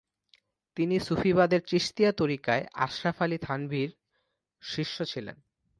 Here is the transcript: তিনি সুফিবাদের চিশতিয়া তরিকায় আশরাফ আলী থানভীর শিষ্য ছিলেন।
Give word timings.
তিনি 0.77 0.95
সুফিবাদের 0.99 1.61
চিশতিয়া 1.61 2.11
তরিকায় 2.11 2.63
আশরাফ 2.75 3.17
আলী 3.21 3.37
থানভীর 3.37 3.89
শিষ্য 4.63 4.97
ছিলেন। 5.05 5.37